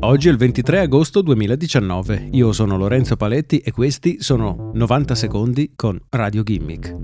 Oggi 0.00 0.28
è 0.28 0.30
il 0.30 0.36
23 0.36 0.78
agosto 0.78 1.22
2019, 1.22 2.28
io 2.30 2.52
sono 2.52 2.76
Lorenzo 2.76 3.16
Paletti 3.16 3.58
e 3.58 3.72
questi 3.72 4.22
sono 4.22 4.70
90 4.72 5.16
secondi 5.16 5.72
con 5.74 6.00
Radio 6.10 6.44
Gimmick. 6.44 6.94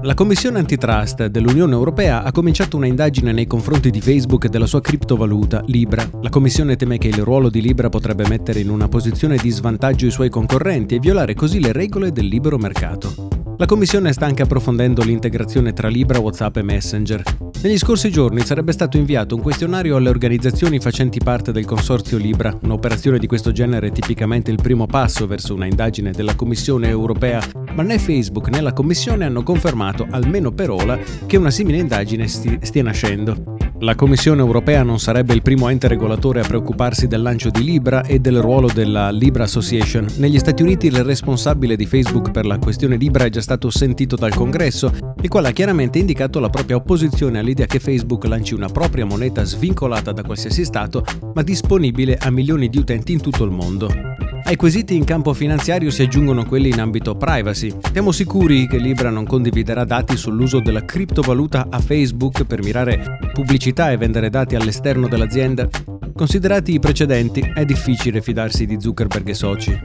La 0.00 0.14
Commissione 0.14 0.58
Antitrust 0.58 1.26
dell'Unione 1.26 1.74
Europea 1.74 2.22
ha 2.22 2.32
cominciato 2.32 2.78
una 2.78 2.86
indagine 2.86 3.32
nei 3.32 3.46
confronti 3.46 3.90
di 3.90 4.00
Facebook 4.00 4.44
e 4.44 4.48
della 4.48 4.64
sua 4.64 4.80
criptovaluta 4.80 5.62
Libra. 5.66 6.08
La 6.22 6.30
Commissione 6.30 6.76
teme 6.76 6.96
che 6.96 7.08
il 7.08 7.22
ruolo 7.22 7.50
di 7.50 7.60
Libra 7.60 7.90
potrebbe 7.90 8.26
mettere 8.26 8.60
in 8.60 8.70
una 8.70 8.88
posizione 8.88 9.36
di 9.36 9.50
svantaggio 9.50 10.06
i 10.06 10.10
suoi 10.10 10.30
concorrenti 10.30 10.94
e 10.94 10.98
violare 10.98 11.34
così 11.34 11.60
le 11.60 11.72
regole 11.72 12.10
del 12.10 12.26
libero 12.26 12.56
mercato. 12.56 13.25
La 13.58 13.64
Commissione 13.64 14.12
sta 14.12 14.26
anche 14.26 14.42
approfondendo 14.42 15.02
l'integrazione 15.02 15.72
tra 15.72 15.88
Libra, 15.88 16.18
WhatsApp 16.18 16.58
e 16.58 16.62
Messenger. 16.62 17.22
Negli 17.62 17.78
scorsi 17.78 18.10
giorni 18.10 18.42
sarebbe 18.42 18.70
stato 18.70 18.98
inviato 18.98 19.34
un 19.34 19.40
questionario 19.40 19.96
alle 19.96 20.10
organizzazioni 20.10 20.78
facenti 20.78 21.18
parte 21.24 21.52
del 21.52 21.64
consorzio 21.64 22.18
Libra. 22.18 22.54
Un'operazione 22.62 23.18
di 23.18 23.26
questo 23.26 23.52
genere 23.52 23.86
è 23.86 23.92
tipicamente 23.92 24.50
il 24.50 24.60
primo 24.60 24.84
passo 24.84 25.26
verso 25.26 25.54
una 25.54 25.64
indagine 25.64 26.10
della 26.10 26.34
Commissione 26.34 26.88
europea, 26.88 27.40
ma 27.72 27.82
né 27.82 27.98
Facebook 27.98 28.48
né 28.48 28.60
la 28.60 28.74
Commissione 28.74 29.24
hanno 29.24 29.42
confermato, 29.42 30.06
almeno 30.10 30.52
per 30.52 30.68
ora, 30.68 30.98
che 31.24 31.38
una 31.38 31.50
simile 31.50 31.78
indagine 31.78 32.28
stia 32.28 32.82
nascendo. 32.82 33.55
La 33.80 33.94
Commissione 33.94 34.40
europea 34.40 34.82
non 34.82 34.98
sarebbe 34.98 35.34
il 35.34 35.42
primo 35.42 35.68
ente 35.68 35.86
regolatore 35.86 36.40
a 36.40 36.46
preoccuparsi 36.46 37.06
del 37.06 37.20
lancio 37.20 37.50
di 37.50 37.62
Libra 37.62 38.04
e 38.04 38.20
del 38.20 38.40
ruolo 38.40 38.68
della 38.72 39.10
Libra 39.10 39.44
Association. 39.44 40.06
Negli 40.16 40.38
Stati 40.38 40.62
Uniti 40.62 40.86
il 40.86 41.04
responsabile 41.04 41.76
di 41.76 41.84
Facebook 41.84 42.30
per 42.30 42.46
la 42.46 42.58
questione 42.58 42.96
Libra 42.96 43.24
è 43.24 43.28
già 43.28 43.42
stato 43.42 43.68
sentito 43.68 44.16
dal 44.16 44.34
Congresso, 44.34 44.90
il 45.20 45.28
quale 45.28 45.48
ha 45.48 45.52
chiaramente 45.52 45.98
indicato 45.98 46.40
la 46.40 46.48
propria 46.48 46.76
opposizione 46.76 47.38
all'idea 47.38 47.66
che 47.66 47.78
Facebook 47.78 48.24
lanci 48.24 48.54
una 48.54 48.68
propria 48.68 49.04
moneta 49.04 49.44
svincolata 49.44 50.10
da 50.10 50.22
qualsiasi 50.22 50.64
Stato, 50.64 51.04
ma 51.34 51.42
disponibile 51.42 52.16
a 52.16 52.30
milioni 52.30 52.70
di 52.70 52.78
utenti 52.78 53.12
in 53.12 53.20
tutto 53.20 53.44
il 53.44 53.50
mondo. 53.50 54.15
Ai 54.46 54.54
quesiti 54.54 54.94
in 54.94 55.02
campo 55.02 55.34
finanziario 55.34 55.90
si 55.90 56.02
aggiungono 56.02 56.46
quelli 56.46 56.68
in 56.68 56.78
ambito 56.78 57.16
privacy. 57.16 57.74
Siamo 57.92 58.12
sicuri 58.12 58.68
che 58.68 58.78
Libra 58.78 59.10
non 59.10 59.26
condividerà 59.26 59.84
dati 59.84 60.16
sull'uso 60.16 60.60
della 60.60 60.84
criptovaluta 60.84 61.66
a 61.68 61.80
Facebook 61.80 62.44
per 62.44 62.62
mirare 62.62 63.18
pubblicità 63.32 63.90
e 63.90 63.96
vendere 63.96 64.30
dati 64.30 64.54
all'esterno 64.54 65.08
dell'azienda? 65.08 65.68
Considerati 66.14 66.74
i 66.74 66.78
precedenti, 66.78 67.40
è 67.40 67.64
difficile 67.64 68.22
fidarsi 68.22 68.66
di 68.66 68.80
Zuckerberg 68.80 69.28
e 69.28 69.34
soci. 69.34 69.78